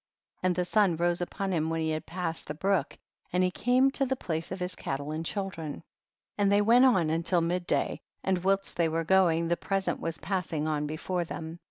50. 0.37 0.47
And 0.47 0.55
the 0.55 0.61
svm 0.63 0.99
rose 0.99 1.21
upon 1.21 1.53
him 1.53 1.69
when 1.69 1.79
he 1.81 1.91
had 1.91 2.07
passed 2.07 2.47
the 2.47 2.55
brook, 2.55 2.97
and 3.31 3.43
he 3.43 3.51
came 3.51 3.85
up 3.85 3.93
to 3.93 4.05
the 4.07 4.15
place 4.15 4.51
of 4.51 4.59
his 4.59 4.73
cattle 4.73 5.11
and 5.11 5.23
children. 5.23 5.73
51. 6.37 6.37
And 6.39 6.51
they 6.51 6.61
went 6.63 6.85
on 6.85 7.21
till 7.21 7.41
midday, 7.41 8.01
and 8.23 8.43
whilst 8.43 8.77
they 8.77 8.89
were 8.89 9.03
going 9.03 9.47
the 9.47 9.57
pre 9.57 9.79
sent 9.79 9.99
was 9.99 10.17
passing 10.17 10.67
on 10.67 10.87
before 10.87 11.23
them. 11.23 11.59